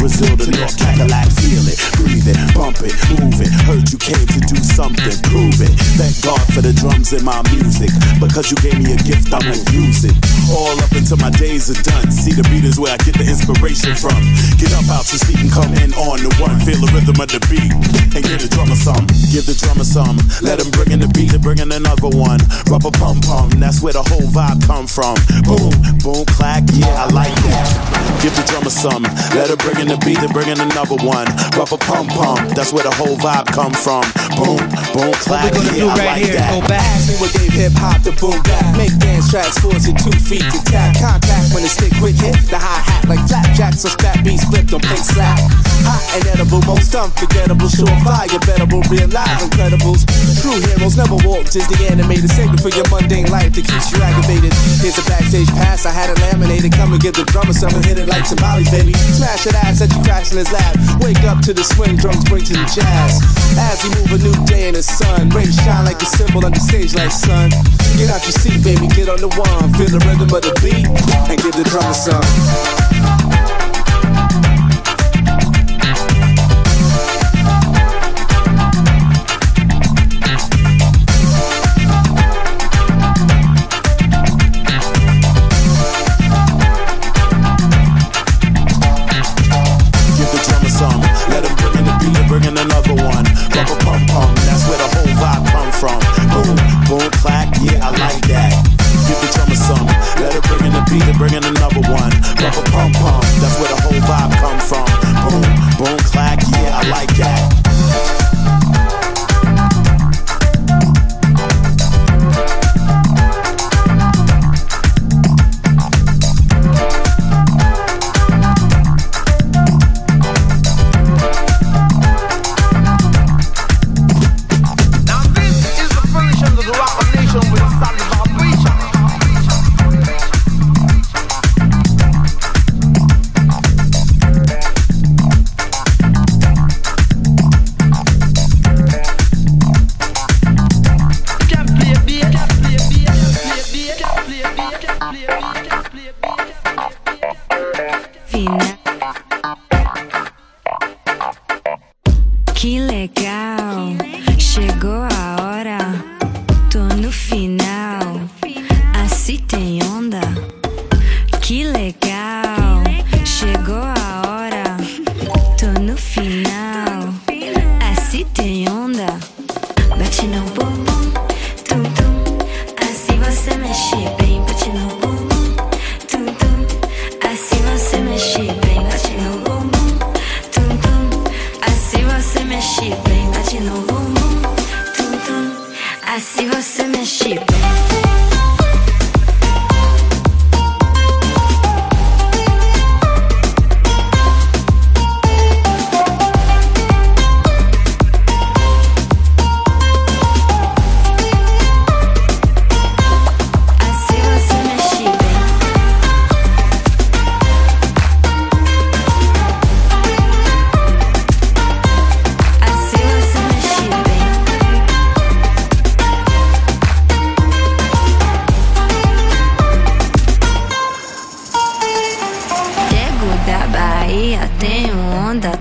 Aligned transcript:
Brazil 0.00 0.32
to 0.32 0.50
North 0.56 0.80
Cadillac. 0.80 1.28
Feel 1.44 1.60
it, 1.68 1.76
breathe 2.00 2.24
it, 2.24 2.40
bump 2.56 2.80
it, 2.80 2.96
move 3.20 3.36
it. 3.36 3.52
Heard 3.68 3.84
you 3.92 4.00
came 4.00 4.24
to 4.24 4.40
do 4.48 4.56
something, 4.56 5.12
prove 5.28 5.60
it. 5.60 5.76
Thank 6.00 6.16
God 6.24 6.40
for 6.56 6.64
the 6.64 6.72
drums 6.72 7.12
in 7.12 7.20
my 7.20 7.36
music. 7.52 7.92
Because 8.16 8.48
you 8.48 8.56
gave 8.64 8.80
me 8.80 8.96
a 8.96 9.00
gift, 9.04 9.28
I'ma 9.28 9.52
use 9.76 10.08
it. 10.08 10.16
All 10.48 10.72
up 10.80 10.88
until 10.96 11.20
my 11.20 11.28
days 11.36 11.68
are 11.68 11.76
done. 11.84 12.08
See 12.08 12.32
the 12.32 12.42
beat 12.48 12.64
is 12.64 12.80
where 12.80 12.96
I 12.96 12.98
get 13.04 13.20
the 13.20 13.28
inspiration 13.28 13.92
from. 13.92 14.16
Get 14.56 14.72
up 14.72 14.88
out 14.88 15.04
your 15.12 15.20
seat 15.20 15.36
and 15.36 15.52
come 15.52 15.68
in 15.76 15.92
on 15.92 16.24
the 16.24 16.32
one. 16.40 16.56
Feel 16.64 16.80
the 16.80 16.88
rhythm 16.96 17.20
of 17.20 17.28
the 17.28 17.40
beat 17.52 17.68
and 18.16 18.24
give 18.24 18.40
the 18.40 18.48
drummer 18.48 18.80
some. 18.80 19.04
Give 19.28 19.44
the 19.44 19.52
drummer 19.52 19.84
some. 19.84 20.16
Let 20.40 20.64
him 20.64 20.72
bring 20.72 20.96
in 20.96 21.04
the 21.04 21.12
beat 21.12 21.36
and 21.36 21.44
bring 21.44 21.60
in 21.60 21.68
another 21.68 22.08
one. 22.08 22.40
Rubber 22.72 22.90
pum 22.96 23.20
pum, 23.20 23.52
that's 23.60 23.84
where 23.84 23.92
the 23.92 24.02
whole 24.08 24.24
vibe 24.32 24.64
come 24.64 24.88
from. 24.88 25.20
Boom, 25.44 25.76
boom, 26.00 26.24
clack, 26.32 26.64
yeah, 26.72 27.04
I 27.04 27.12
like 27.12 27.36
that. 27.52 27.68
Give 28.24 28.32
the 28.32 28.44
drummer 28.48 28.72
some. 28.72 29.04
Let 29.36 29.52
him 29.52 29.60
bring 29.60 29.76
in 29.84 29.89
the 29.90 29.98
beat 30.06 30.22
and 30.22 30.30
bring 30.30 30.46
in 30.46 30.60
another 30.62 30.94
one. 31.02 31.26
Rubber 31.58 31.78
pum 31.82 32.06
pum, 32.06 32.38
that's 32.54 32.70
where 32.70 32.86
the 32.86 32.94
whole 32.94 33.18
vibe 33.18 33.50
come 33.50 33.74
from. 33.74 34.06
Boom, 34.38 34.62
boom, 34.94 35.10
clack, 35.26 35.50
yeah, 35.74 35.90
I 35.90 35.98
right 35.98 36.06
like 36.14 36.22
here, 36.22 36.38
that. 36.38 36.54
Go 36.54 36.62
back. 36.70 36.86
See 37.02 37.18
what 37.18 37.34
gave 37.34 37.50
hip 37.50 37.74
hop 37.74 37.98
the 38.06 38.14
boom 38.14 38.38
back. 38.46 38.70
Make 38.78 38.94
dance 39.02 39.26
tracks, 39.34 39.58
it 39.58 39.96
two 39.98 40.14
feet 40.22 40.46
to 40.46 40.58
tap. 40.70 40.94
Contact 41.02 41.50
when 41.50 41.66
the 41.66 41.70
stick 41.70 41.90
quick 41.98 42.14
hit 42.14 42.38
the 42.46 42.58
hi 42.58 42.78
hat 42.86 43.02
like 43.10 43.22
flapjacks 43.26 43.82
or 43.82 43.90
spat 43.90 44.22
beats 44.22 44.46
flipped 44.46 44.70
on 44.70 44.80
pink 44.80 45.02
slap. 45.02 45.34
Hot 45.82 46.02
and 46.14 46.24
edible, 46.38 46.62
most 46.70 46.94
unforgettable, 46.94 47.66
surefire, 47.66 48.38
bettable, 48.46 48.84
real 48.86 49.10
live 49.10 49.42
incredibles. 49.42 50.06
True 50.38 50.60
heroes 50.70 50.94
never 50.94 51.18
walk, 51.26 51.50
just 51.50 51.66
the 51.66 51.76
animated. 51.90 52.30
It 52.30 52.60
for 52.62 52.70
your 52.70 52.86
mundane 52.88 53.26
life 53.26 53.52
that 53.58 53.66
keeps 53.66 53.90
you 53.90 53.98
aggravated. 53.98 54.54
Here's 54.78 54.96
a 55.00 55.04
backstage 55.10 55.48
pass, 55.58 55.84
I 55.84 55.90
had 55.90 56.14
it 56.14 56.18
laminated. 56.30 56.72
Come 56.72 56.92
and 56.92 57.02
give 57.02 57.18
the 57.18 57.24
drummer 57.26 57.52
some 57.52 57.74
and 57.74 57.84
hit 57.84 57.98
it 57.98 58.06
like 58.06 58.28
tamales, 58.28 58.70
baby. 58.70 58.92
Smash 58.94 59.46
it 59.48 59.56
ass 59.56 59.79
that 59.80 59.96
you 59.96 60.02
crash 60.04 60.30
in 60.30 60.36
his 60.36 60.52
lap. 60.52 60.76
Wake 61.00 61.24
up 61.24 61.40
to 61.40 61.54
the 61.54 61.64
swing 61.64 61.96
drums, 61.96 62.22
bring 62.28 62.44
to 62.44 62.52
the 62.52 62.68
jazz. 62.68 63.16
As 63.56 63.80
we 63.82 63.88
move 63.96 64.12
a 64.12 64.18
new 64.20 64.36
day 64.44 64.68
in 64.68 64.74
the 64.74 64.82
sun, 64.82 65.30
rays 65.30 65.56
shine 65.56 65.84
like 65.86 66.00
a 66.02 66.06
cymbal 66.06 66.44
on 66.44 66.52
the 66.52 66.60
stage 66.60 66.94
like 66.94 67.10
sun. 67.10 67.48
Get 67.96 68.12
out 68.12 68.20
your 68.28 68.36
seat, 68.36 68.62
baby, 68.62 68.86
get 68.92 69.08
on 69.08 69.20
the 69.24 69.28
one. 69.40 69.72
Feel 69.80 69.88
the 69.88 70.00
rhythm 70.04 70.28
of 70.28 70.42
the 70.44 70.52
beat 70.60 70.84
and 70.84 71.40
give 71.40 71.56
the 71.56 71.64
drummer 71.64 71.96
some. 71.96 73.29
Him 100.98 101.00
bring 101.00 101.02
in 101.02 101.02
beat 101.02 101.08
and 101.08 101.18
bring 101.18 101.34
in 101.34 101.44
another 101.44 101.80
one. 101.80 102.10
Rubber 102.42 102.70
pum 102.70 102.92
pum, 102.92 103.20
that's 103.38 103.58
where 103.58 103.68
the 103.68 103.80
whole 103.82 104.00
vibe 104.08 104.32
come 104.40 104.60
from. 104.60 104.86
Boom, 105.30 105.86
boom, 105.86 105.98
clack, 106.10 106.40
yeah, 106.52 106.78
I 106.78 106.88
like 106.88 107.14
that. 107.16 107.59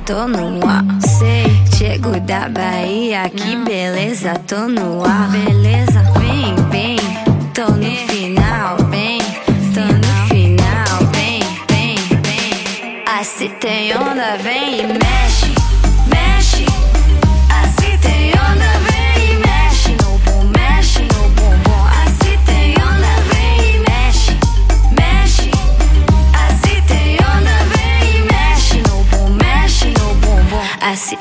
Tô 0.09 0.27
no 0.27 0.67
ar. 0.67 0.83
Sei, 1.07 1.45
chego 1.77 2.19
da 2.21 2.49
Bahia, 2.49 3.29
que 3.29 3.55
beleza, 3.57 4.33
tô 4.47 4.67
no 4.67 5.05
ar. 5.05 5.29
Beleza, 5.29 6.01
vem, 6.17 6.55
vem, 6.71 6.97
tô 7.53 7.71
no 7.73 7.95
final, 8.07 8.77
vem, 8.89 9.19
tô 9.71 9.81
no 9.81 10.27
final, 10.27 10.97
vem, 11.13 11.39
vem, 11.69 11.95
vem. 12.23 13.03
Ah, 13.05 13.23
se 13.23 13.49
tem 13.49 13.95
onda, 13.95 14.35
vem 14.37 14.79
e 14.79 14.83
mexe, 14.87 14.93
mexe. 14.93 15.18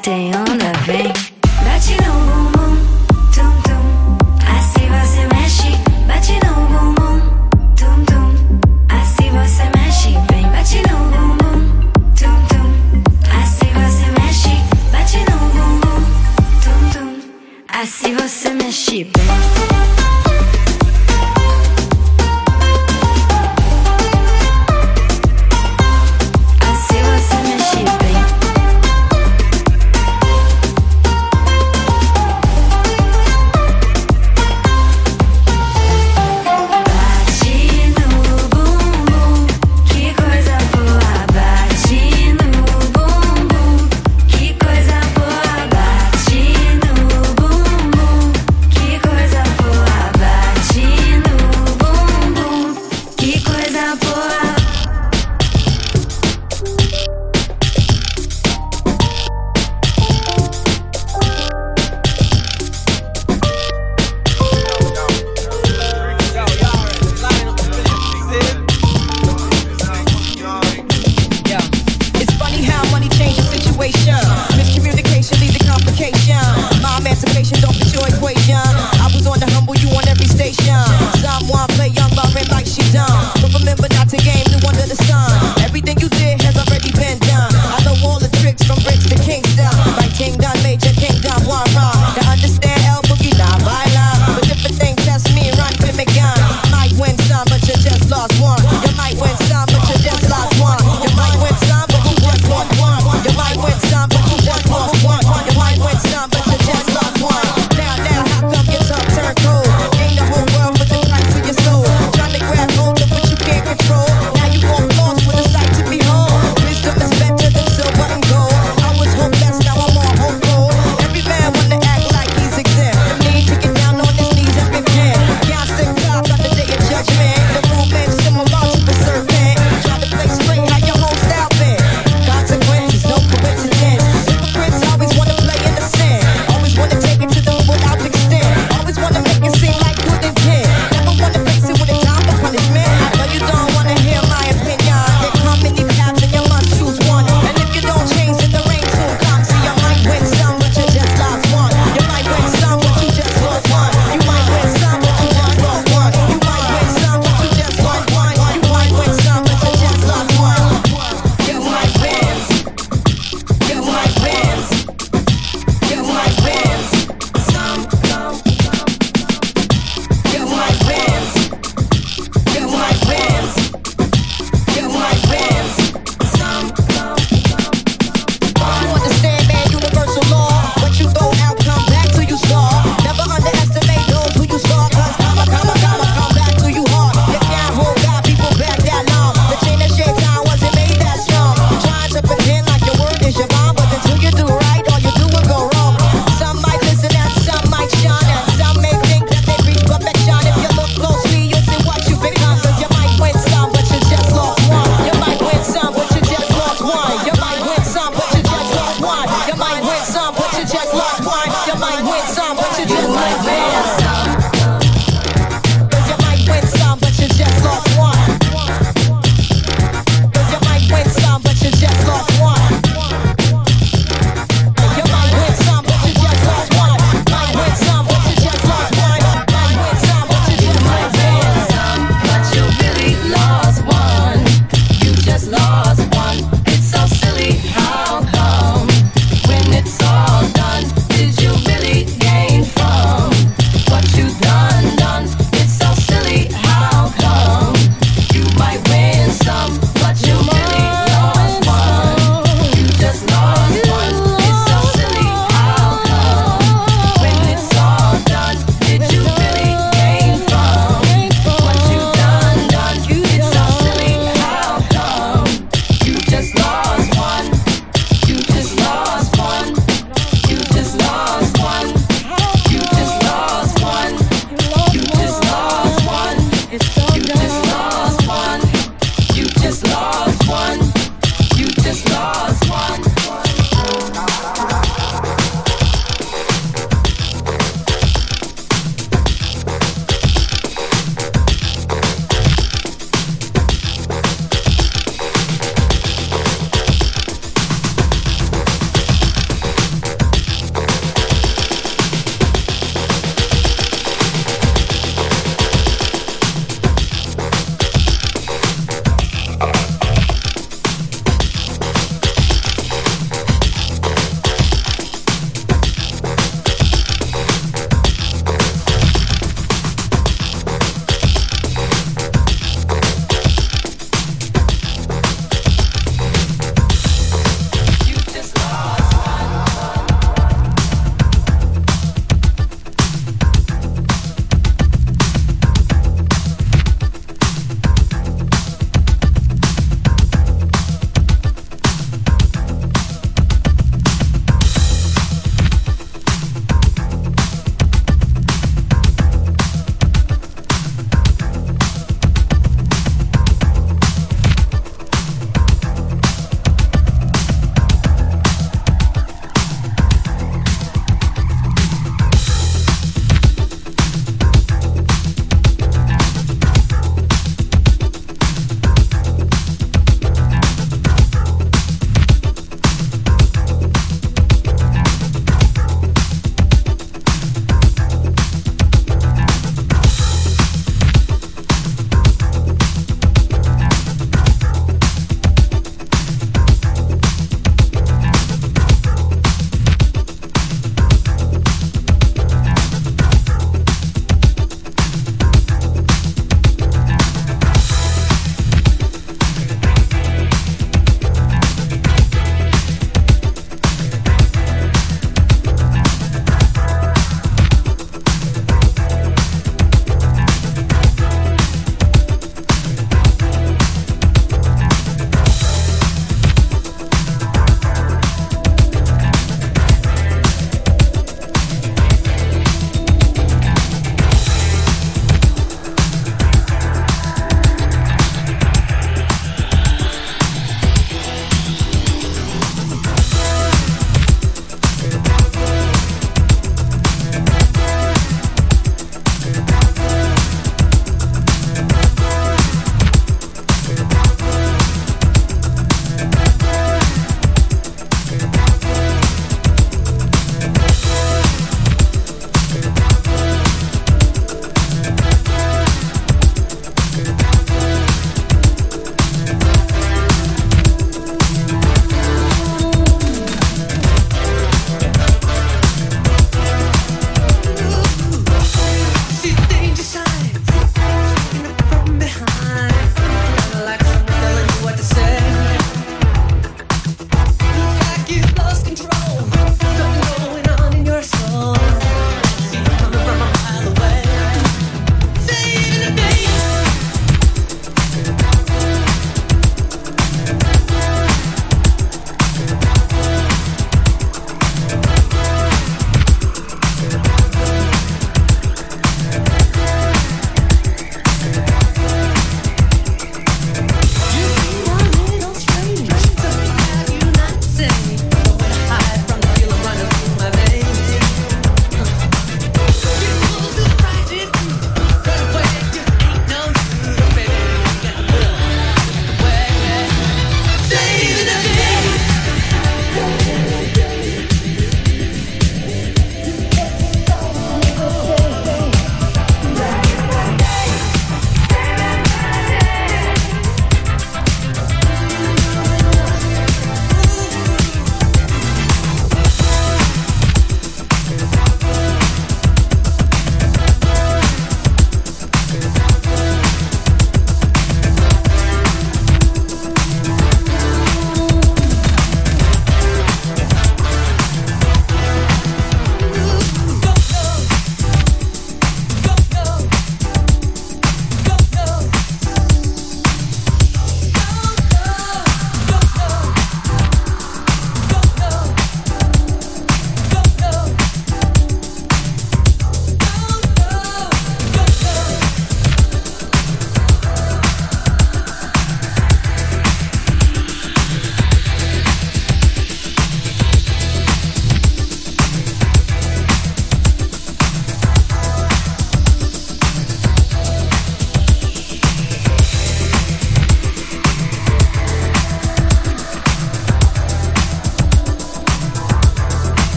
Assim 0.00 0.02
tem 0.02 0.30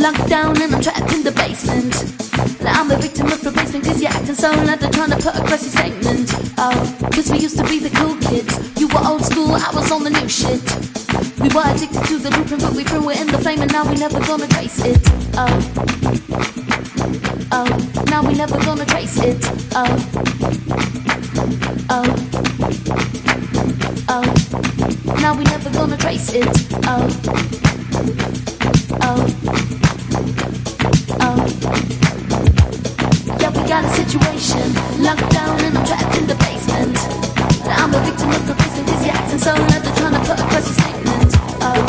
locked 0.00 0.28
down 0.28 0.60
and 0.62 0.74
I'm 0.74 0.80
trapped 0.80 1.12
in 1.12 1.22
the 1.22 1.30
basement. 1.32 1.92
Now 2.62 2.80
I'm 2.80 2.90
a 2.90 2.96
victim 2.96 3.26
of 3.26 3.44
replacement 3.44 3.84
cause 3.84 4.00
you're 4.00 4.10
acting 4.10 4.34
so 4.34 4.50
like 4.64 4.80
they're 4.80 4.90
trying 4.90 5.10
to 5.10 5.16
put 5.16 5.36
across 5.36 5.62
your 5.62 5.72
statement. 5.76 6.32
Oh, 6.56 6.72
cause 7.12 7.30
we 7.30 7.38
used 7.38 7.58
to 7.58 7.64
be 7.64 7.78
the 7.78 7.90
cool 7.90 8.16
kids. 8.16 8.80
You 8.80 8.88
were 8.88 9.04
old 9.04 9.24
school, 9.24 9.52
I 9.52 9.70
was 9.74 9.92
on 9.92 10.02
the 10.02 10.10
new 10.10 10.28
shit. 10.28 10.64
We 11.38 11.48
were 11.52 11.68
addicted 11.68 12.02
to 12.08 12.18
the 12.18 12.30
blueprint, 12.30 12.62
but 12.62 12.72
we 12.72 12.84
threw 12.84 13.10
it 13.10 13.20
in 13.20 13.26
the 13.26 13.38
flame 13.38 13.60
and 13.60 13.70
now 13.72 13.84
we 13.84 13.96
never 13.96 14.20
gonna 14.20 14.48
trace 14.48 14.80
it. 14.84 15.00
Oh, 15.36 15.60
oh, 17.52 18.04
now 18.08 18.22
we 18.26 18.34
never 18.34 18.58
gonna 18.64 18.86
trace 18.86 19.20
it. 19.20 19.36
Oh, 19.76 19.84
oh, 21.90 22.08
oh, 24.08 24.24
now 25.20 25.34
we 25.36 25.44
never 25.44 25.70
gonna 25.70 25.96
trace 25.98 26.32
it. 26.32 26.48
Oh. 26.88 27.08
Oh, 29.02 29.26
oh. 29.46 29.69
Locked 35.02 35.30
down 35.30 35.58
and 35.64 35.78
I'm 35.78 35.84
trapped 35.86 36.16
in 36.18 36.26
the 36.26 36.34
basement. 36.34 36.96
I'm 37.64 37.94
a 37.94 38.00
victim 38.04 38.28
of 38.30 38.46
the 38.46 38.54
acting 39.08 39.38
so 39.38 39.54
trying 39.96 40.12
to 40.12 40.20
put 40.28 40.38
across 40.38 40.68
statement. 40.76 41.30
Oh, 41.64 41.80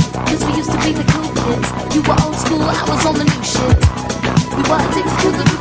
we 0.48 0.56
used 0.56 0.72
to 0.72 0.80
be 0.80 0.94
the 0.96 1.04
cool 1.12 1.28
kids. 1.44 1.68
You 1.96 2.02
were 2.08 2.16
old 2.24 2.36
school, 2.36 2.64
I 2.64 2.84
was 2.88 3.06
on 3.06 3.16
the 3.20 3.26
new 3.28 3.44
shit. 3.44 3.80
We 4.56 4.64
were 4.64 4.80
addicted 4.80 5.18
to 5.24 5.44
the 5.44 5.61